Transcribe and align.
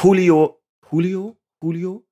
Julio, 0.00 0.62
Julio, 0.92 1.36
Julio, 1.60 2.06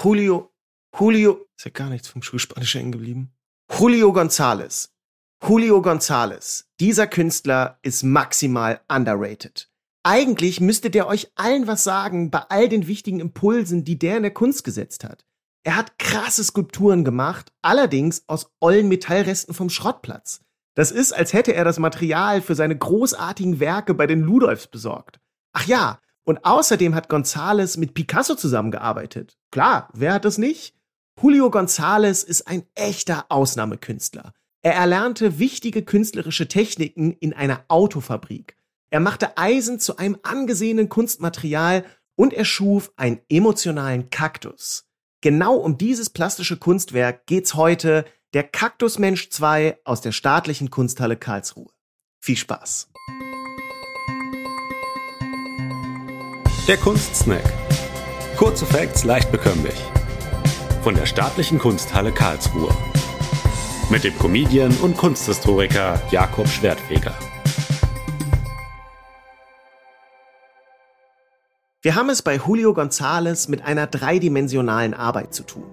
Julio, 0.00 0.52
Julio, 0.96 1.46
ist 1.56 1.64
ja 1.64 1.72
gar 1.72 1.88
nichts 1.88 2.06
vom 2.06 2.22
Schulspanisch 2.22 2.76
hängen 2.76 2.92
geblieben. 2.92 3.32
Julio 3.68 4.12
González. 4.12 4.90
Julio 5.44 5.80
González. 5.80 6.66
Dieser 6.78 7.08
Künstler 7.08 7.80
ist 7.82 8.04
maximal 8.04 8.80
underrated. 8.88 9.68
Eigentlich 10.04 10.60
müsste 10.60 10.88
der 10.88 11.08
euch 11.08 11.32
allen 11.34 11.66
was 11.66 11.82
sagen 11.82 12.30
bei 12.30 12.44
all 12.48 12.68
den 12.68 12.86
wichtigen 12.86 13.18
Impulsen, 13.18 13.82
die 13.82 13.98
der 13.98 14.18
in 14.18 14.22
der 14.22 14.34
Kunst 14.34 14.62
gesetzt 14.62 15.02
hat. 15.02 15.26
Er 15.64 15.74
hat 15.74 15.98
krasse 15.98 16.44
Skulpturen 16.44 17.04
gemacht, 17.04 17.52
allerdings 17.60 18.22
aus 18.28 18.52
ollen 18.60 18.86
Metallresten 18.86 19.52
vom 19.52 19.68
Schrottplatz. 19.68 20.44
Das 20.76 20.92
ist, 20.92 21.10
als 21.12 21.32
hätte 21.32 21.54
er 21.54 21.64
das 21.64 21.80
Material 21.80 22.40
für 22.40 22.54
seine 22.54 22.78
großartigen 22.78 23.58
Werke 23.58 23.94
bei 23.94 24.06
den 24.06 24.20
Ludolfs 24.20 24.68
besorgt. 24.68 25.18
Ach 25.52 25.66
ja, 25.66 25.98
und 26.24 26.44
außerdem 26.44 26.94
hat 26.94 27.08
Gonzales 27.08 27.76
mit 27.76 27.94
Picasso 27.94 28.34
zusammengearbeitet. 28.34 29.38
Klar, 29.50 29.88
wer 29.92 30.14
hat 30.14 30.24
das 30.24 30.38
nicht? 30.38 30.74
Julio 31.20 31.48
González 31.48 32.24
ist 32.24 32.48
ein 32.48 32.64
echter 32.74 33.26
Ausnahmekünstler. 33.28 34.32
Er 34.62 34.74
erlernte 34.74 35.38
wichtige 35.38 35.82
künstlerische 35.82 36.48
Techniken 36.48 37.12
in 37.12 37.32
einer 37.32 37.64
Autofabrik. 37.68 38.56
Er 38.90 39.00
machte 39.00 39.36
Eisen 39.36 39.80
zu 39.80 39.96
einem 39.96 40.18
angesehenen 40.22 40.88
Kunstmaterial 40.88 41.84
und 42.14 42.32
er 42.32 42.44
schuf 42.44 42.92
einen 42.96 43.20
emotionalen 43.28 44.10
Kaktus. 44.10 44.88
Genau 45.20 45.56
um 45.56 45.78
dieses 45.78 46.10
plastische 46.10 46.56
Kunstwerk 46.56 47.26
geht's 47.26 47.54
heute, 47.54 48.04
der 48.34 48.44
Kaktusmensch 48.44 49.30
2 49.30 49.78
aus 49.84 50.00
der 50.00 50.12
staatlichen 50.12 50.70
Kunsthalle 50.70 51.16
Karlsruhe. 51.16 51.70
Viel 52.20 52.36
Spaß! 52.36 52.88
Der 56.68 56.76
Kunstsnack. 56.76 57.42
Kurze 58.36 58.64
Facts 58.64 59.02
leicht 59.02 59.32
bekömmlich 59.32 59.74
von 60.84 60.94
der 60.94 61.06
Staatlichen 61.06 61.58
Kunsthalle 61.58 62.12
Karlsruhe. 62.12 62.72
Mit 63.90 64.04
dem 64.04 64.16
Comedian 64.16 64.72
und 64.76 64.96
Kunsthistoriker 64.96 66.00
Jakob 66.12 66.46
Schwertfeger. 66.46 67.12
Wir 71.80 71.96
haben 71.96 72.10
es 72.10 72.22
bei 72.22 72.36
Julio 72.36 72.70
González 72.74 73.50
mit 73.50 73.62
einer 73.64 73.88
dreidimensionalen 73.88 74.94
Arbeit 74.94 75.34
zu 75.34 75.42
tun. 75.42 75.66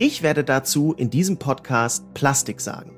Ich 0.00 0.24
werde 0.24 0.42
dazu 0.42 0.92
in 0.92 1.08
diesem 1.08 1.36
Podcast 1.36 2.12
Plastik 2.14 2.60
sagen. 2.60 2.96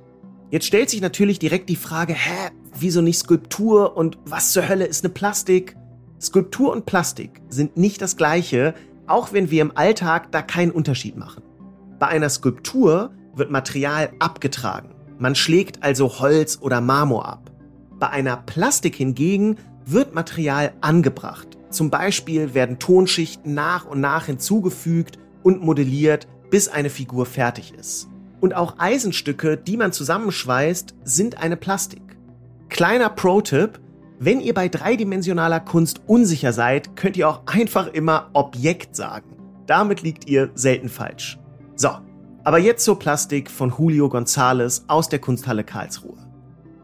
Jetzt 0.50 0.64
stellt 0.64 0.88
sich 0.88 1.02
natürlich 1.02 1.40
direkt 1.40 1.68
die 1.68 1.76
Frage, 1.76 2.14
hä, 2.14 2.52
wieso 2.74 3.02
nicht 3.02 3.18
Skulptur 3.18 3.98
und 3.98 4.16
was 4.24 4.52
zur 4.52 4.66
Hölle 4.66 4.86
ist 4.86 5.04
eine 5.04 5.12
Plastik? 5.12 5.76
Skulptur 6.24 6.72
und 6.72 6.86
Plastik 6.86 7.42
sind 7.50 7.76
nicht 7.76 8.00
das 8.00 8.16
gleiche, 8.16 8.74
auch 9.06 9.34
wenn 9.34 9.50
wir 9.50 9.60
im 9.60 9.76
Alltag 9.76 10.32
da 10.32 10.40
keinen 10.40 10.70
Unterschied 10.72 11.16
machen. 11.16 11.42
Bei 11.98 12.06
einer 12.08 12.30
Skulptur 12.30 13.12
wird 13.34 13.50
Material 13.50 14.10
abgetragen. 14.20 14.94
Man 15.18 15.34
schlägt 15.34 15.82
also 15.82 16.18
Holz 16.20 16.58
oder 16.60 16.80
Marmor 16.80 17.28
ab. 17.28 17.50
Bei 18.00 18.08
einer 18.08 18.38
Plastik 18.38 18.96
hingegen 18.96 19.56
wird 19.84 20.14
Material 20.14 20.72
angebracht. 20.80 21.58
Zum 21.68 21.90
Beispiel 21.90 22.54
werden 22.54 22.78
Tonschichten 22.78 23.52
nach 23.52 23.84
und 23.84 24.00
nach 24.00 24.26
hinzugefügt 24.26 25.18
und 25.42 25.62
modelliert, 25.62 26.26
bis 26.50 26.68
eine 26.68 26.88
Figur 26.88 27.26
fertig 27.26 27.74
ist. 27.74 28.08
Und 28.40 28.54
auch 28.54 28.76
Eisenstücke, 28.78 29.56
die 29.58 29.76
man 29.76 29.92
zusammenschweißt, 29.92 30.94
sind 31.04 31.38
eine 31.42 31.56
Plastik. 31.56 32.02
Kleiner 32.70 33.10
Pro-Tipp, 33.10 33.80
wenn 34.18 34.40
ihr 34.40 34.54
bei 34.54 34.68
dreidimensionaler 34.68 35.60
Kunst 35.60 36.02
unsicher 36.06 36.52
seid, 36.52 36.96
könnt 36.96 37.16
ihr 37.16 37.28
auch 37.28 37.42
einfach 37.46 37.88
immer 37.88 38.30
Objekt 38.32 38.94
sagen. 38.94 39.36
Damit 39.66 40.02
liegt 40.02 40.28
ihr 40.28 40.50
selten 40.54 40.88
falsch. 40.88 41.38
So, 41.74 41.88
aber 42.44 42.58
jetzt 42.58 42.84
zur 42.84 42.98
Plastik 42.98 43.50
von 43.50 43.72
Julio 43.76 44.06
González 44.06 44.82
aus 44.86 45.08
der 45.08 45.18
Kunsthalle 45.18 45.64
Karlsruhe. 45.64 46.18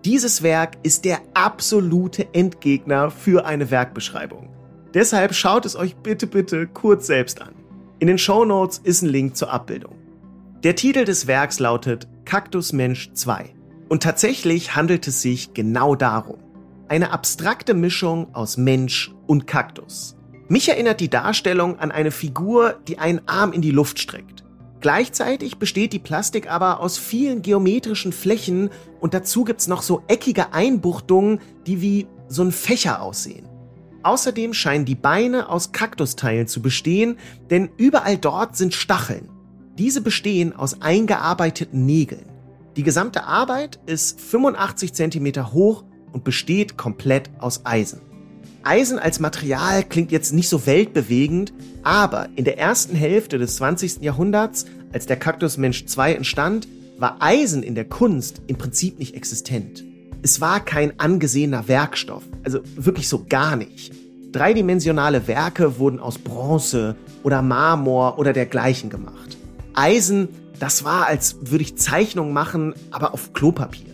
Dieses 0.05 0.43
Werk 0.43 0.79
ist 0.83 1.05
der 1.05 1.19
absolute 1.35 2.33
Endgegner 2.33 3.11
für 3.11 3.45
eine 3.45 3.71
Werkbeschreibung. 3.71 4.49
Deshalb 4.95 5.35
schaut 5.35 5.67
es 5.67 5.77
euch 5.77 5.95
bitte, 5.97 6.27
bitte 6.27 6.67
kurz 6.67 7.07
selbst 7.07 7.43
an. 7.43 7.55
In 7.99 8.07
den 8.07 8.19
Show 8.19 8.45
Notes 8.45 8.79
ist 8.79 9.03
ein 9.03 9.09
Link 9.09 9.37
zur 9.37 9.53
Abbildung. 9.53 9.95
Der 10.65 10.75
Titel 10.75 11.05
des 11.05 11.27
Werks 11.27 11.59
lautet 11.59 12.09
Kaktus 12.25 12.73
Mensch 12.73 13.13
2. 13.13 13.55
Und 13.89 14.03
tatsächlich 14.03 14.75
handelt 14.75 15.07
es 15.07 15.21
sich 15.21 15.53
genau 15.53 15.95
darum. 15.95 16.39
Eine 16.91 17.13
abstrakte 17.13 17.73
Mischung 17.73 18.35
aus 18.35 18.57
Mensch 18.57 19.15
und 19.29 19.47
Kaktus. 19.47 20.17
Mich 20.49 20.69
erinnert 20.69 20.99
die 20.99 21.09
Darstellung 21.09 21.79
an 21.79 21.93
eine 21.93 22.11
Figur, 22.11 22.81
die 22.89 22.99
einen 22.99 23.21
Arm 23.29 23.53
in 23.53 23.63
die 23.63 23.71
Luft 23.71 24.01
streckt. 24.01 24.43
Gleichzeitig 24.81 25.59
besteht 25.59 25.93
die 25.93 26.01
Plastik 26.01 26.51
aber 26.51 26.81
aus 26.81 26.99
vielen 26.99 27.43
geometrischen 27.43 28.11
Flächen 28.11 28.71
und 28.99 29.15
dazu 29.15 29.45
gibt's 29.45 29.69
noch 29.69 29.83
so 29.83 30.03
eckige 30.09 30.53
Einbuchtungen, 30.53 31.39
die 31.65 31.81
wie 31.81 32.09
so 32.27 32.43
ein 32.43 32.51
Fächer 32.51 33.03
aussehen. 33.03 33.47
Außerdem 34.03 34.53
scheinen 34.53 34.85
die 34.85 34.97
Beine 34.97 35.49
aus 35.49 35.71
Kaktusteilen 35.71 36.49
zu 36.49 36.61
bestehen, 36.61 37.19
denn 37.51 37.71
überall 37.77 38.19
dort 38.19 38.57
sind 38.57 38.75
Stacheln. 38.75 39.29
Diese 39.79 40.01
bestehen 40.01 40.57
aus 40.57 40.83
eingearbeiteten 40.83 41.87
Nägeln. 41.87 42.27
Die 42.77 42.83
gesamte 42.83 43.27
Arbeit 43.27 43.79
ist 43.87 44.21
85 44.21 44.93
cm 44.93 45.53
hoch 45.53 45.85
und 46.13 46.25
besteht 46.25 46.77
komplett 46.77 47.31
aus 47.39 47.65
Eisen. 47.65 48.01
Eisen 48.63 48.99
als 48.99 49.21
Material 49.21 49.83
klingt 49.85 50.13
jetzt 50.13 50.33
nicht 50.33 50.49
so 50.49 50.67
weltbewegend, 50.67 51.53
aber 51.83 52.29
in 52.37 52.45
der 52.45 52.59
ersten 52.59 52.95
Hälfte 52.95 53.39
des 53.39 53.57
20. 53.57 54.03
Jahrhunderts, 54.03 54.67
als 54.93 55.07
der 55.07 55.17
Kaktusmensch 55.17 55.87
2 55.87 56.15
entstand, 56.15 56.69
war 56.99 57.17
Eisen 57.21 57.63
in 57.63 57.75
der 57.75 57.87
Kunst 57.87 58.43
im 58.47 58.59
Prinzip 58.59 58.99
nicht 58.99 59.15
existent. 59.15 59.85
Es 60.23 60.43
war 60.43 60.63
kein 60.63 61.01
angesehener 61.01 61.67
Werkstoff, 61.69 62.23
also 62.45 62.61
wirklich 62.77 63.09
so 63.09 63.25
gar 63.27 63.57
nicht. 63.57 63.93
Dreidimensionale 64.33 65.27
Werke 65.27 65.79
wurden 65.79 65.99
aus 65.99 66.19
Bronze 66.19 66.97
oder 67.23 67.41
Marmor 67.41 68.19
oder 68.19 68.35
dergleichen 68.35 68.91
gemacht. 68.91 69.39
Eisen, 69.75 70.29
das 70.59 70.85
war, 70.85 71.07
als 71.07 71.37
würde 71.41 71.65
ich 71.65 71.79
Zeichnungen 71.79 72.35
machen, 72.35 72.75
aber 72.91 73.15
auf 73.15 73.33
Klopapier. 73.33 73.90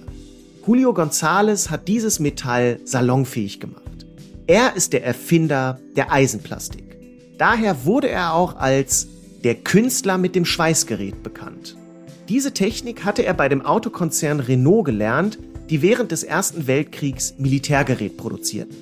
Julio 0.67 0.93
González 0.93 1.71
hat 1.71 1.87
dieses 1.87 2.19
Metall 2.19 2.81
salonfähig 2.83 3.61
gemacht. 3.61 4.05
Er 4.49 4.75
ist 4.75 4.93
der 4.93 5.05
Erfinder 5.05 5.79
der 5.95 6.11
Eisenplastik. 6.11 6.99
Daher 7.39 7.85
wurde 7.85 8.09
er 8.09 8.35
auch 8.35 8.57
als 8.57 9.07
der 9.45 9.55
Künstler 9.55 10.19
mit 10.19 10.35
dem 10.35 10.45
Schweißgerät 10.45 11.23
bekannt. 11.23 11.77
Diese 12.29 12.51
Technik 12.51 13.05
hatte 13.05 13.25
er 13.25 13.35
bei 13.35 13.49
dem 13.49 13.65
Autokonzern 13.65 14.41
Renault 14.41 14.87
gelernt, 14.87 15.39
die 15.71 15.83
während 15.83 16.11
des 16.11 16.25
Ersten 16.25 16.67
Weltkriegs 16.67 17.35
Militärgerät 17.39 18.17
produzierten. 18.17 18.77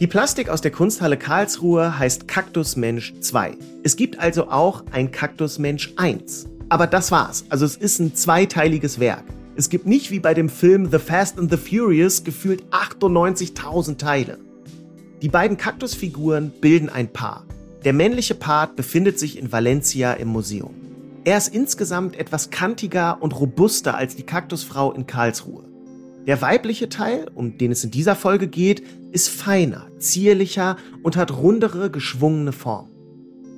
Die 0.00 0.08
Plastik 0.08 0.48
aus 0.48 0.62
der 0.62 0.72
Kunsthalle 0.72 1.16
Karlsruhe 1.16 1.96
heißt 1.96 2.26
Kaktus 2.26 2.74
Mensch 2.74 3.14
2. 3.20 3.56
Es 3.84 3.94
gibt 3.94 4.18
also 4.18 4.50
auch 4.50 4.82
ein 4.90 5.12
Kaktus 5.12 5.60
Mensch 5.60 5.92
1. 5.94 6.46
Aber 6.70 6.88
das 6.88 7.12
war's. 7.12 7.44
Also 7.50 7.64
es 7.66 7.76
ist 7.76 8.00
ein 8.00 8.16
zweiteiliges 8.16 8.98
Werk. 8.98 9.22
Es 9.56 9.68
gibt 9.68 9.86
nicht 9.86 10.10
wie 10.10 10.18
bei 10.18 10.34
dem 10.34 10.48
Film 10.48 10.90
The 10.90 10.98
Fast 10.98 11.38
and 11.38 11.48
the 11.48 11.56
Furious 11.56 12.24
gefühlt 12.24 12.64
98.000 12.72 13.98
Teile. 13.98 14.38
Die 15.22 15.28
beiden 15.28 15.56
Kaktusfiguren 15.56 16.50
bilden 16.60 16.88
ein 16.88 17.12
Paar. 17.12 17.46
Der 17.84 17.92
männliche 17.92 18.34
Part 18.34 18.74
befindet 18.74 19.16
sich 19.20 19.38
in 19.38 19.52
Valencia 19.52 20.14
im 20.14 20.28
Museum. 20.28 20.74
Er 21.24 21.38
ist 21.38 21.54
insgesamt 21.54 22.16
etwas 22.16 22.50
kantiger 22.50 23.22
und 23.22 23.38
robuster 23.38 23.96
als 23.96 24.16
die 24.16 24.24
Kaktusfrau 24.24 24.90
in 24.92 25.06
Karlsruhe. 25.06 25.62
Der 26.26 26.42
weibliche 26.42 26.88
Teil, 26.88 27.30
um 27.34 27.56
den 27.56 27.70
es 27.70 27.84
in 27.84 27.92
dieser 27.92 28.16
Folge 28.16 28.48
geht, 28.48 28.82
ist 29.12 29.28
feiner, 29.28 29.86
zierlicher 29.98 30.76
und 31.04 31.16
hat 31.16 31.36
rundere, 31.36 31.90
geschwungene 31.90 32.52
Form. 32.52 32.88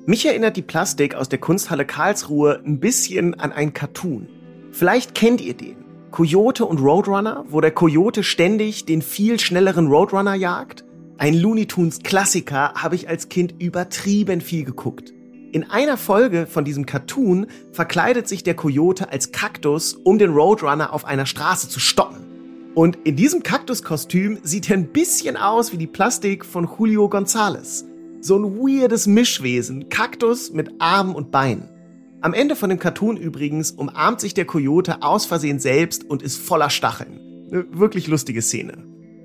Mich 0.04 0.26
erinnert 0.26 0.58
die 0.58 0.62
Plastik 0.62 1.14
aus 1.14 1.30
der 1.30 1.38
Kunsthalle 1.38 1.86
Karlsruhe 1.86 2.60
ein 2.66 2.80
bisschen 2.80 3.32
an 3.40 3.50
ein 3.50 3.72
Cartoon. 3.72 4.28
Vielleicht 4.72 5.14
kennt 5.14 5.40
ihr 5.40 5.54
den. 5.54 5.85
Coyote 6.16 6.64
und 6.64 6.80
Roadrunner, 6.80 7.44
wo 7.50 7.60
der 7.60 7.72
Coyote 7.72 8.22
ständig 8.22 8.86
den 8.86 9.02
viel 9.02 9.38
schnelleren 9.38 9.88
Roadrunner 9.88 10.34
jagt 10.34 10.82
ein 11.18 11.34
Looney 11.34 11.66
Tunes 11.66 12.00
Klassiker 12.02 12.72
habe 12.74 12.94
ich 12.94 13.06
als 13.06 13.28
Kind 13.28 13.54
übertrieben 13.58 14.40
viel 14.40 14.64
geguckt. 14.64 15.12
In 15.52 15.70
einer 15.70 15.98
Folge 15.98 16.46
von 16.46 16.64
diesem 16.64 16.86
Cartoon 16.86 17.48
verkleidet 17.70 18.28
sich 18.28 18.42
der 18.42 18.54
Coyote 18.54 19.10
als 19.10 19.30
Kaktus, 19.30 19.92
um 19.92 20.18
den 20.18 20.30
Roadrunner 20.30 20.94
auf 20.94 21.04
einer 21.04 21.26
Straße 21.26 21.68
zu 21.68 21.80
stoppen. 21.80 22.72
Und 22.74 22.96
in 23.04 23.16
diesem 23.16 23.42
Kaktuskostüm 23.42 24.38
sieht 24.42 24.70
er 24.70 24.78
ein 24.78 24.88
bisschen 24.88 25.36
aus 25.36 25.70
wie 25.70 25.78
die 25.78 25.86
Plastik 25.86 26.46
von 26.46 26.66
Julio 26.78 27.10
González. 27.10 27.84
So 28.22 28.36
ein 28.38 28.56
weirdes 28.56 29.06
Mischwesen, 29.06 29.90
Kaktus 29.90 30.50
mit 30.50 30.70
Armen 30.78 31.14
und 31.14 31.30
Beinen. 31.30 31.75
Am 32.22 32.32
Ende 32.32 32.56
von 32.56 32.70
dem 32.70 32.78
Cartoon 32.78 33.16
übrigens 33.16 33.70
umarmt 33.70 34.20
sich 34.20 34.32
der 34.32 34.46
Coyote 34.46 35.02
aus 35.02 35.26
Versehen 35.26 35.58
selbst 35.58 36.02
und 36.04 36.22
ist 36.22 36.38
voller 36.38 36.70
Stacheln. 36.70 37.20
Eine 37.50 37.66
wirklich 37.78 38.06
lustige 38.08 38.42
Szene. 38.42 38.78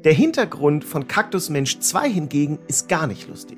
Der 0.04 0.14
Hintergrund 0.14 0.84
von 0.84 1.08
Kaktus 1.08 1.50
Mensch 1.50 1.80
2 1.80 2.10
hingegen 2.10 2.60
ist 2.68 2.90
gar 2.90 3.08
nicht 3.08 3.30
lustig. 3.30 3.58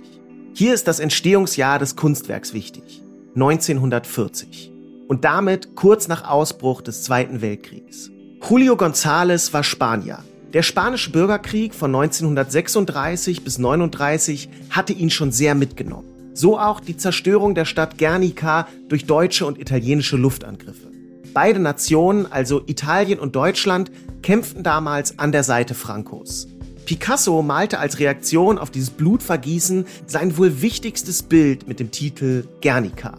Hier 0.53 0.73
ist 0.73 0.87
das 0.87 0.99
Entstehungsjahr 0.99 1.79
des 1.79 1.95
Kunstwerks 1.95 2.53
wichtig, 2.53 3.01
1940 3.33 4.71
und 5.07 5.25
damit 5.25 5.75
kurz 5.75 6.07
nach 6.07 6.29
Ausbruch 6.29 6.81
des 6.81 7.03
Zweiten 7.03 7.41
Weltkriegs. 7.41 8.11
Julio 8.47 8.75
González 8.75 9.51
war 9.51 9.63
Spanier. 9.63 10.19
Der 10.53 10.61
spanische 10.61 11.11
Bürgerkrieg 11.11 11.73
von 11.73 11.95
1936 11.95 13.43
bis 13.43 13.57
1939 13.57 14.49
hatte 14.69 14.93
ihn 14.93 15.09
schon 15.09 15.31
sehr 15.31 15.55
mitgenommen. 15.55 16.12
So 16.33 16.59
auch 16.59 16.79
die 16.79 16.97
Zerstörung 16.97 17.55
der 17.55 17.65
Stadt 17.65 17.97
Guernica 17.97 18.67
durch 18.89 19.05
deutsche 19.05 19.45
und 19.45 19.59
italienische 19.59 20.17
Luftangriffe. 20.17 20.91
Beide 21.33 21.59
Nationen, 21.59 22.31
also 22.31 22.61
Italien 22.67 23.19
und 23.19 23.35
Deutschland, 23.35 23.91
kämpften 24.21 24.63
damals 24.63 25.19
an 25.19 25.31
der 25.31 25.43
Seite 25.43 25.73
Francos. 25.73 26.47
Picasso 26.85 27.41
malte 27.41 27.79
als 27.79 27.99
Reaktion 27.99 28.57
auf 28.57 28.69
dieses 28.69 28.89
Blutvergießen 28.89 29.85
sein 30.05 30.37
wohl 30.37 30.61
wichtigstes 30.61 31.23
Bild 31.23 31.67
mit 31.67 31.79
dem 31.79 31.91
Titel 31.91 32.45
Guernica. 32.61 33.17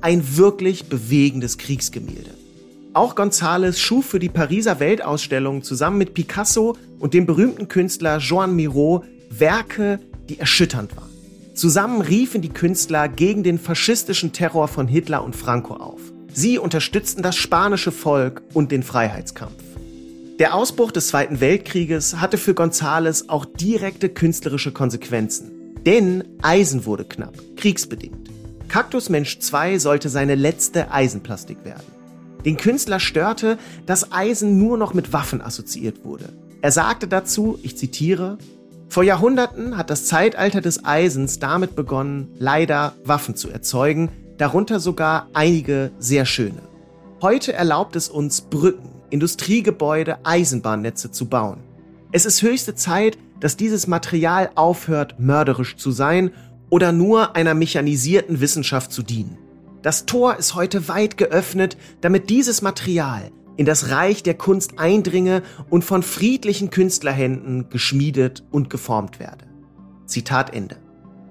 Ein 0.00 0.36
wirklich 0.36 0.86
bewegendes 0.86 1.56
Kriegsgemälde. 1.58 2.30
Auch 2.92 3.14
González 3.14 3.78
schuf 3.78 4.06
für 4.06 4.18
die 4.18 4.28
Pariser 4.28 4.78
Weltausstellung 4.78 5.62
zusammen 5.62 5.98
mit 5.98 6.14
Picasso 6.14 6.76
und 6.98 7.14
dem 7.14 7.26
berühmten 7.26 7.68
Künstler 7.68 8.18
Joan 8.18 8.54
Miro 8.54 9.04
Werke, 9.30 10.00
die 10.28 10.38
erschütternd 10.38 10.96
waren. 10.96 11.13
Zusammen 11.54 12.00
riefen 12.00 12.42
die 12.42 12.48
Künstler 12.48 13.08
gegen 13.08 13.44
den 13.44 13.60
faschistischen 13.60 14.32
Terror 14.32 14.66
von 14.66 14.88
Hitler 14.88 15.22
und 15.22 15.36
Franco 15.36 15.74
auf. 15.74 16.00
Sie 16.32 16.58
unterstützten 16.58 17.22
das 17.22 17.36
spanische 17.36 17.92
Volk 17.92 18.42
und 18.54 18.72
den 18.72 18.82
Freiheitskampf. 18.82 19.62
Der 20.40 20.56
Ausbruch 20.56 20.90
des 20.90 21.06
Zweiten 21.06 21.38
Weltkrieges 21.38 22.20
hatte 22.20 22.38
für 22.38 22.54
González 22.54 23.28
auch 23.28 23.44
direkte 23.44 24.08
künstlerische 24.08 24.72
Konsequenzen. 24.72 25.52
Denn 25.86 26.24
Eisen 26.42 26.86
wurde 26.86 27.04
knapp, 27.04 27.38
kriegsbedingt. 27.56 28.30
Kaktus 28.66 29.08
Mensch 29.08 29.38
2 29.38 29.78
sollte 29.78 30.08
seine 30.08 30.34
letzte 30.34 30.90
Eisenplastik 30.90 31.64
werden. 31.64 31.86
Den 32.44 32.56
Künstler 32.56 32.98
störte, 32.98 33.58
dass 33.86 34.10
Eisen 34.10 34.58
nur 34.58 34.76
noch 34.76 34.92
mit 34.92 35.12
Waffen 35.12 35.40
assoziiert 35.40 36.04
wurde. 36.04 36.30
Er 36.62 36.72
sagte 36.72 37.06
dazu, 37.06 37.60
ich 37.62 37.76
zitiere, 37.76 38.38
vor 38.94 39.02
Jahrhunderten 39.02 39.76
hat 39.76 39.90
das 39.90 40.06
Zeitalter 40.06 40.60
des 40.60 40.84
Eisens 40.84 41.40
damit 41.40 41.74
begonnen, 41.74 42.28
leider 42.38 42.92
Waffen 43.04 43.34
zu 43.34 43.50
erzeugen, 43.50 44.08
darunter 44.38 44.78
sogar 44.78 45.26
einige 45.32 45.90
sehr 45.98 46.24
schöne. 46.26 46.62
Heute 47.20 47.52
erlaubt 47.52 47.96
es 47.96 48.08
uns, 48.08 48.42
Brücken, 48.42 48.90
Industriegebäude, 49.10 50.18
Eisenbahnnetze 50.22 51.10
zu 51.10 51.28
bauen. 51.28 51.58
Es 52.12 52.24
ist 52.24 52.40
höchste 52.42 52.76
Zeit, 52.76 53.18
dass 53.40 53.56
dieses 53.56 53.88
Material 53.88 54.50
aufhört, 54.54 55.18
mörderisch 55.18 55.74
zu 55.74 55.90
sein 55.90 56.30
oder 56.70 56.92
nur 56.92 57.34
einer 57.34 57.54
mechanisierten 57.54 58.40
Wissenschaft 58.40 58.92
zu 58.92 59.02
dienen. 59.02 59.36
Das 59.82 60.06
Tor 60.06 60.36
ist 60.36 60.54
heute 60.54 60.86
weit 60.86 61.16
geöffnet, 61.16 61.76
damit 62.00 62.30
dieses 62.30 62.62
Material 62.62 63.32
in 63.56 63.66
das 63.66 63.90
Reich 63.90 64.22
der 64.22 64.34
Kunst 64.34 64.78
eindringe 64.78 65.42
und 65.70 65.84
von 65.84 66.02
friedlichen 66.02 66.70
Künstlerhänden 66.70 67.68
geschmiedet 67.70 68.44
und 68.50 68.70
geformt 68.70 69.20
werde. 69.20 69.46
Zitat 70.06 70.54
Ende. 70.54 70.76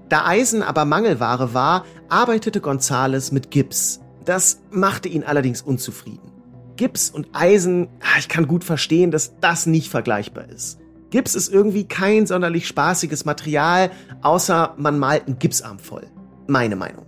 Da 0.08 0.26
Eisen 0.26 0.62
aber 0.62 0.84
Mangelware 0.84 1.54
war, 1.54 1.84
arbeitete 2.08 2.60
Gonzales 2.60 3.32
mit 3.32 3.50
Gips. 3.50 4.00
Das 4.24 4.60
machte 4.70 5.08
ihn 5.08 5.24
allerdings 5.24 5.62
unzufrieden. 5.62 6.32
Gips 6.76 7.10
und 7.10 7.28
Eisen, 7.32 7.88
ah, 8.00 8.18
ich 8.18 8.28
kann 8.28 8.48
gut 8.48 8.64
verstehen, 8.64 9.10
dass 9.10 9.38
das 9.40 9.66
nicht 9.66 9.90
vergleichbar 9.90 10.48
ist. 10.48 10.78
Gips 11.10 11.34
ist 11.34 11.52
irgendwie 11.52 11.84
kein 11.84 12.26
sonderlich 12.26 12.66
spaßiges 12.66 13.24
Material, 13.24 13.90
außer 14.22 14.74
man 14.76 14.98
malt 14.98 15.26
einen 15.26 15.38
Gipsarm 15.38 15.78
voll. 15.78 16.06
Meine 16.48 16.74
Meinung. 16.74 17.06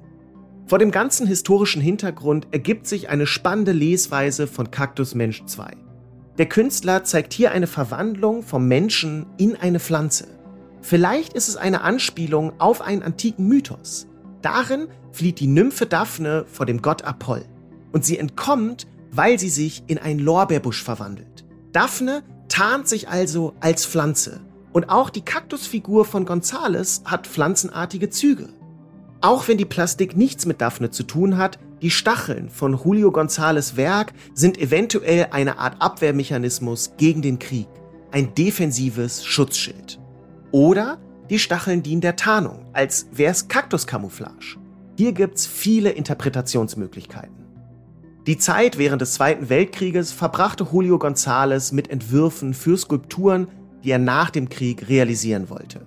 Vor 0.66 0.80
dem 0.80 0.90
ganzen 0.90 1.28
historischen 1.28 1.80
Hintergrund 1.80 2.48
ergibt 2.50 2.88
sich 2.88 3.08
eine 3.08 3.28
spannende 3.28 3.70
Lesweise 3.70 4.48
von 4.48 4.72
Kaktus 4.72 5.14
Mensch 5.14 5.44
2. 5.46 5.76
Der 6.38 6.46
Künstler 6.46 7.04
zeigt 7.04 7.32
hier 7.32 7.52
eine 7.52 7.68
Verwandlung 7.68 8.42
vom 8.42 8.66
Menschen 8.66 9.26
in 9.36 9.54
eine 9.54 9.78
Pflanze. 9.78 10.26
Vielleicht 10.82 11.34
ist 11.34 11.46
es 11.46 11.56
eine 11.56 11.82
Anspielung 11.82 12.58
auf 12.58 12.80
einen 12.80 13.04
antiken 13.04 13.46
Mythos. 13.46 14.08
Darin 14.42 14.88
flieht 15.12 15.38
die 15.38 15.46
Nymphe 15.46 15.86
Daphne 15.86 16.46
vor 16.48 16.66
dem 16.66 16.82
Gott 16.82 17.02
Apoll. 17.02 17.44
Und 17.92 18.04
sie 18.04 18.18
entkommt, 18.18 18.88
weil 19.12 19.38
sie 19.38 19.50
sich 19.50 19.84
in 19.86 19.98
einen 19.98 20.18
Lorbeerbusch 20.18 20.82
verwandelt. 20.82 21.44
Daphne 21.70 22.24
tarnt 22.48 22.88
sich 22.88 23.08
also 23.08 23.54
als 23.60 23.86
Pflanze. 23.86 24.40
Und 24.72 24.88
auch 24.88 25.10
die 25.10 25.24
Kaktusfigur 25.24 26.04
von 26.04 26.24
Gonzales 26.24 27.02
hat 27.04 27.28
pflanzenartige 27.28 28.10
Züge. 28.10 28.48
Auch 29.26 29.48
wenn 29.48 29.58
die 29.58 29.64
Plastik 29.64 30.16
nichts 30.16 30.46
mit 30.46 30.60
Daphne 30.60 30.92
zu 30.92 31.02
tun 31.02 31.36
hat, 31.36 31.58
die 31.82 31.90
Stacheln 31.90 32.48
von 32.48 32.78
Julio 32.78 33.10
Gonzales 33.10 33.76
Werk 33.76 34.12
sind 34.34 34.56
eventuell 34.56 35.26
eine 35.32 35.58
Art 35.58 35.82
Abwehrmechanismus 35.82 36.92
gegen 36.96 37.22
den 37.22 37.40
Krieg, 37.40 37.66
ein 38.12 38.34
defensives 38.36 39.24
Schutzschild. 39.24 39.98
Oder 40.52 40.98
die 41.28 41.40
Stacheln 41.40 41.82
dienen 41.82 42.02
der 42.02 42.14
Tarnung, 42.14 42.66
als 42.72 43.08
wäre 43.10 43.32
es 43.32 43.48
Kaktuscamouflage. 43.48 44.58
Hier 44.96 45.10
gibt's 45.10 45.44
viele 45.44 45.90
Interpretationsmöglichkeiten. 45.90 47.34
Die 48.28 48.38
Zeit 48.38 48.78
während 48.78 49.02
des 49.02 49.14
Zweiten 49.14 49.48
Weltkrieges 49.48 50.12
verbrachte 50.12 50.68
Julio 50.70 50.98
González 50.98 51.74
mit 51.74 51.90
Entwürfen 51.90 52.54
für 52.54 52.78
Skulpturen, 52.78 53.48
die 53.82 53.90
er 53.90 53.98
nach 53.98 54.30
dem 54.30 54.48
Krieg 54.48 54.88
realisieren 54.88 55.50
wollte. 55.50 55.84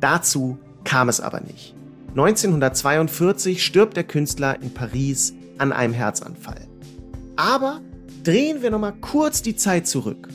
Dazu 0.00 0.56
kam 0.84 1.10
es 1.10 1.20
aber 1.20 1.42
nicht. 1.42 1.74
1942 2.10 3.64
stirbt 3.64 3.96
der 3.96 4.04
Künstler 4.04 4.60
in 4.60 4.72
Paris 4.72 5.34
an 5.58 5.72
einem 5.72 5.94
Herzanfall. 5.94 6.66
Aber 7.36 7.80
drehen 8.24 8.62
wir 8.62 8.70
nochmal 8.70 8.94
kurz 9.00 9.42
die 9.42 9.56
Zeit 9.56 9.86
zurück 9.86 10.28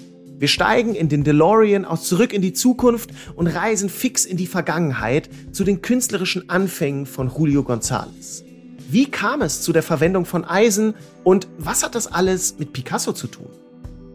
wir 0.43 0.49
steigen 0.49 0.93
in 0.93 1.07
den 1.07 1.23
DeLorean 1.23 1.85
aus 1.85 2.03
Zurück 2.03 2.33
in 2.33 2.41
die 2.41 2.51
Zukunft 2.51 3.11
und 3.37 3.47
reisen 3.47 3.87
fix 3.87 4.25
in 4.25 4.35
die 4.35 4.45
Vergangenheit 4.45 5.29
zu 5.53 5.63
den 5.63 5.81
künstlerischen 5.81 6.49
Anfängen 6.49 7.05
von 7.05 7.31
Julio 7.33 7.61
González. 7.61 8.43
Wie 8.89 9.09
kam 9.09 9.41
es 9.41 9.61
zu 9.61 9.71
der 9.71 9.83
Verwendung 9.83 10.25
von 10.25 10.43
Eisen 10.43 10.95
und 11.23 11.47
was 11.57 11.81
hat 11.81 11.95
das 11.95 12.07
alles 12.07 12.59
mit 12.59 12.73
Picasso 12.73 13.13
zu 13.13 13.27
tun? 13.27 13.47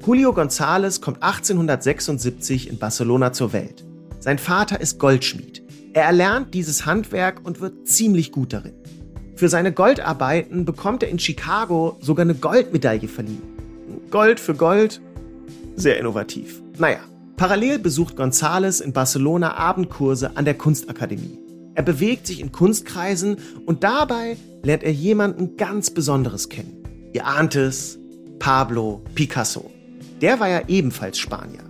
Julio 0.04 0.34
González 0.34 1.00
kommt 1.00 1.22
1876 1.22 2.68
in 2.68 2.78
Barcelona 2.78 3.32
zur 3.32 3.54
Welt. 3.54 3.86
Sein 4.20 4.36
Vater 4.36 4.82
ist 4.82 4.98
Goldschmied. 4.98 5.62
Er 5.98 6.04
erlernt 6.04 6.54
dieses 6.54 6.86
Handwerk 6.86 7.40
und 7.42 7.60
wird 7.60 7.88
ziemlich 7.88 8.30
gut 8.30 8.52
darin. 8.52 8.74
Für 9.34 9.48
seine 9.48 9.72
Goldarbeiten 9.72 10.64
bekommt 10.64 11.02
er 11.02 11.08
in 11.08 11.18
Chicago 11.18 11.96
sogar 12.00 12.24
eine 12.24 12.36
Goldmedaille 12.36 13.08
verliehen. 13.08 13.42
Gold 14.08 14.38
für 14.38 14.54
Gold 14.54 15.00
sehr 15.74 15.98
innovativ. 15.98 16.62
Naja, 16.78 17.00
parallel 17.36 17.80
besucht 17.80 18.16
González 18.16 18.80
in 18.80 18.92
Barcelona 18.92 19.56
Abendkurse 19.56 20.36
an 20.36 20.44
der 20.44 20.54
Kunstakademie. 20.54 21.36
Er 21.74 21.82
bewegt 21.82 22.28
sich 22.28 22.38
in 22.38 22.52
Kunstkreisen 22.52 23.38
und 23.66 23.82
dabei 23.82 24.36
lernt 24.62 24.84
er 24.84 24.92
jemanden 24.92 25.56
ganz 25.56 25.90
Besonderes 25.90 26.48
kennen. 26.48 27.10
Ihr 27.12 27.26
ahnt 27.26 27.56
es, 27.56 27.98
Pablo 28.38 29.02
Picasso. 29.16 29.68
Der 30.20 30.38
war 30.38 30.48
ja 30.48 30.62
ebenfalls 30.68 31.18
Spanier. 31.18 31.67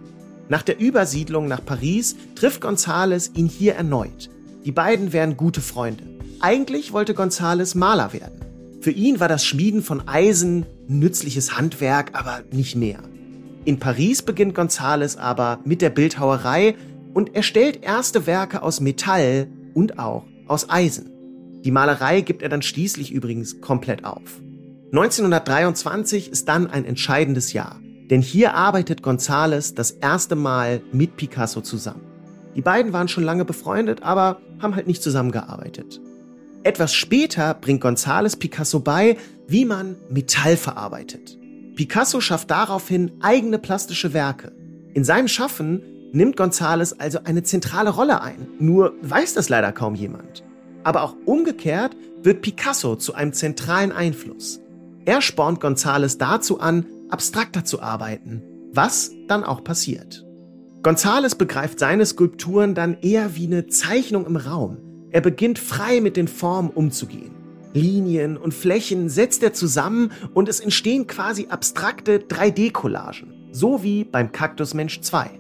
Nach 0.49 0.63
der 0.63 0.81
Übersiedlung 0.81 1.47
nach 1.47 1.65
Paris 1.65 2.17
trifft 2.35 2.63
González 2.63 3.31
ihn 3.35 3.47
hier 3.47 3.75
erneut. 3.75 4.31
Die 4.65 4.73
beiden 4.73 5.13
wären 5.13 5.37
gute 5.37 5.61
Freunde. 5.61 6.05
Eigentlich 6.41 6.93
wollte 6.93 7.15
González 7.15 7.77
Maler 7.77 8.13
werden. 8.13 8.41
Für 8.81 8.91
ihn 8.91 9.21
war 9.21 9.29
das 9.29 9.45
Schmieden 9.45 9.83
von 9.83 10.07
Eisen 10.09 10.65
nützliches 10.87 11.57
Handwerk, 11.57 12.19
aber 12.19 12.43
nicht 12.53 12.77
mehr. 12.77 13.01
In 13.65 13.79
Paris 13.79 14.23
beginnt 14.23 14.57
González 14.57 15.19
aber 15.19 15.61
mit 15.65 15.83
der 15.83 15.91
Bildhauerei 15.91 16.77
und 17.13 17.35
erstellt 17.35 17.83
erste 17.83 18.27
Werke 18.27 18.63
aus 18.63 18.81
Metall 18.81 19.49
und 19.75 19.99
auch 19.99 20.25
aus 20.47 20.71
Eisen. 20.71 21.11
Die 21.65 21.71
Malerei 21.71 22.21
gibt 22.21 22.43
er 22.43 22.49
dann 22.49 22.63
schließlich 22.63 23.13
übrigens 23.13 23.61
komplett 23.61 24.05
auf. 24.05 24.41
1923 24.93 26.31
ist 26.31 26.49
dann 26.49 26.69
ein 26.69 26.87
entscheidendes 26.87 27.53
Jahr, 27.53 27.81
denn 28.11 28.23
hier 28.23 28.55
arbeitet 28.55 29.03
González 29.03 29.75
das 29.75 29.91
erste 29.91 30.35
Mal 30.35 30.83
mit 30.93 31.17
Picasso 31.17 31.61
zusammen. 31.61 32.03
Die 32.55 32.63
beiden 32.63 32.93
waren 32.93 33.09
schon 33.09 33.25
lange 33.25 33.45
befreundet, 33.45 34.03
aber 34.03 34.41
haben 34.61 34.75
halt 34.75 34.87
nicht 34.87 35.03
zusammengearbeitet. 35.03 36.01
Etwas 36.65 36.93
später 36.95 37.55
bringt 37.55 37.85
González 37.85 38.39
Picasso 38.39 38.81
bei, 38.81 39.17
wie 39.47 39.65
man 39.65 39.97
Metall 40.11 40.57
verarbeitet. 40.57 41.39
Picasso 41.77 42.21
schafft 42.21 42.51
daraufhin 42.51 43.13
eigene 43.21 43.59
plastische 43.59 44.13
Werke. 44.13 44.53
In 44.95 45.05
seinem 45.05 45.29
Schaffen 45.29 45.83
nimmt 46.13 46.37
González 46.37 46.95
also 46.99 47.21
eine 47.23 47.43
zentrale 47.43 47.91
Rolle 47.91 48.23
ein, 48.23 48.49
nur 48.59 48.95
weiß 49.03 49.35
das 49.35 49.49
leider 49.49 49.71
kaum 49.73 49.95
jemand. 49.95 50.43
Aber 50.83 51.03
auch 51.03 51.15
umgekehrt 51.25 51.97
wird 52.23 52.43
Picasso 52.43 52.97
zu 52.97 53.15
einem 53.15 53.33
zentralen 53.33 53.93
Einfluss. 53.93 54.61
Er 55.05 55.23
spornt 55.23 55.63
González 55.63 56.19
dazu 56.19 56.59
an, 56.59 56.87
abstrakter 57.11 57.65
zu 57.65 57.83
arbeiten, 57.83 58.43
was 58.73 59.11
dann 59.27 59.45
auch 59.45 59.65
passiert. 59.65 60.25
González 60.83 61.37
begreift 61.37 61.79
seine 61.79 62.07
Skulpturen 62.07 62.75
dann 62.75 62.99
eher 63.01 63.35
wie 63.35 63.47
eine 63.47 63.67
Zeichnung 63.67 64.27
im 64.27 64.37
Raum. 64.37 64.79
Er 65.11 65.21
beginnt 65.21 65.59
frei 65.59 66.01
mit 66.01 66.17
den 66.17 66.29
Formen 66.29 66.71
umzugehen. 66.71 67.35
Linien 67.75 68.37
und 68.37 68.55
Flächen 68.55 69.09
setzt 69.09 69.43
er 69.43 69.53
zusammen 69.53 70.13
und 70.35 70.49
es 70.49 70.61
entstehen 70.61 71.07
quasi 71.07 71.49
abstrakte 71.49 72.19
3D-Collagen, 72.19 73.49
so 73.53 73.83
wie 73.83 74.05
beim 74.05 74.33
Kaktusmensch 74.33 75.01
2. 75.01 75.31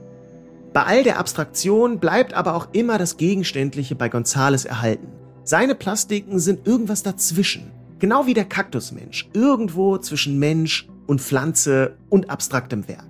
Bei 0.72 0.82
all 0.84 1.02
der 1.02 1.18
Abstraktion 1.18 1.98
bleibt 1.98 2.34
aber 2.34 2.54
auch 2.54 2.68
immer 2.72 2.98
das 2.98 3.16
Gegenständliche 3.16 3.94
bei 3.94 4.08
Gonzales 4.08 4.64
erhalten. 4.64 5.08
Seine 5.44 5.74
Plastiken 5.74 6.38
sind 6.38 6.66
irgendwas 6.66 7.02
dazwischen, 7.02 7.70
genau 7.98 8.26
wie 8.26 8.34
der 8.34 8.44
Kaktusmensch, 8.44 9.28
irgendwo 9.32 9.98
zwischen 9.98 10.38
Mensch 10.38 10.87
und 11.08 11.20
Pflanze 11.20 11.96
und 12.08 12.30
abstraktem 12.30 12.86
Werk. 12.86 13.08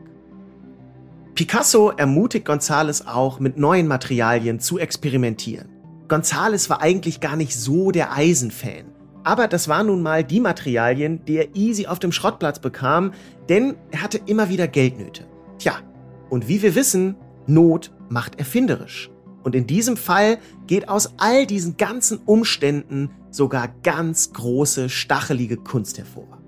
Picasso 1.35 1.91
ermutigt 1.91 2.47
Gonzales 2.47 3.07
auch, 3.07 3.39
mit 3.39 3.59
neuen 3.59 3.87
Materialien 3.87 4.59
zu 4.61 4.79
experimentieren. 4.79 5.69
Gonzales 6.09 6.71
war 6.71 6.81
eigentlich 6.81 7.21
gar 7.21 7.37
nicht 7.37 7.55
so 7.55 7.91
der 7.91 8.13
Eisenfan. 8.13 8.87
Aber 9.25 9.47
das 9.47 9.69
waren 9.69 9.89
nun 9.89 10.03
mal 10.03 10.25
die 10.25 10.41
Materialien, 10.41 11.25
die 11.27 11.37
er 11.37 11.55
easy 11.55 11.87
auf 11.87 11.99
dem 11.99 12.13
Schrottplatz 12.13 12.61
bekam, 12.61 13.13
denn 13.49 13.77
er 13.91 14.03
hatte 14.03 14.21
immer 14.25 14.49
wieder 14.49 14.67
Geldnöte. 14.69 15.27
Tja, 15.59 15.75
und 16.31 16.49
wie 16.49 16.63
wir 16.63 16.75
wissen, 16.75 17.17
Not 17.47 17.93
macht 18.09 18.39
erfinderisch. 18.39 19.11
Und 19.43 19.55
in 19.55 19.67
diesem 19.67 19.97
Fall 19.97 20.39
geht 20.67 20.89
aus 20.89 21.15
all 21.19 21.47
diesen 21.47 21.77
ganzen 21.77 22.19
Umständen 22.19 23.11
sogar 23.31 23.69
ganz 23.83 24.33
große, 24.33 24.89
stachelige 24.89 25.57
Kunst 25.57 25.99
hervor. 25.99 26.39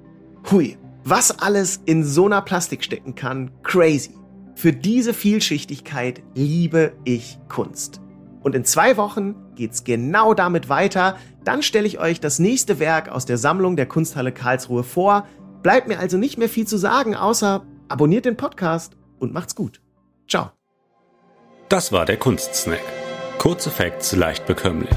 Hui, 0.51 0.77
was 1.05 1.39
alles 1.39 1.81
in 1.85 2.05
so 2.05 2.27
einer 2.27 2.43
Plastik 2.43 2.85
stecken 2.85 3.15
kann, 3.15 3.51
crazy. 3.63 4.15
Für 4.55 4.73
diese 4.73 5.15
Vielschichtigkeit 5.15 6.23
liebe 6.35 6.93
ich 7.05 7.39
Kunst. 7.49 8.01
Und 8.43 8.55
in 8.55 8.65
zwei 8.65 8.97
Wochen 8.97 9.35
geht's 9.55 9.85
genau 9.85 10.35
damit 10.35 10.69
weiter. 10.69 11.17
Dann 11.45 11.63
stelle 11.63 11.87
ich 11.87 11.99
euch 11.99 12.21
das 12.21 12.39
nächste 12.39 12.79
Werk 12.79 13.09
aus 13.09 13.27
der 13.27 13.39
Sammlung 13.39 13.77
der 13.77 13.87
Kunsthalle 13.87 14.33
Karlsruhe 14.33 14.83
vor. 14.83 15.27
Bleibt 15.63 15.89
mir 15.89 15.99
also 15.99 16.17
nicht 16.17 16.39
mehr 16.39 16.49
viel 16.49 16.67
zu 16.67 16.77
sagen, 16.77 17.15
außer 17.15 17.65
abonniert 17.89 18.25
den 18.25 18.37
Podcast 18.37 18.97
und 19.19 19.33
macht's 19.33 19.55
gut. 19.55 19.81
Ciao. 20.29 20.51
Das 21.69 21.93
war 21.93 22.05
der 22.05 22.17
Kunstsnack. 22.17 22.81
Kurze 23.39 23.71
Facts 23.71 24.13
leicht 24.13 24.47
bekömmlich. 24.47 24.91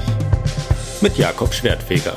Mit 1.00 1.16
Jakob 1.16 1.54
Schwertfeger. 1.54 2.16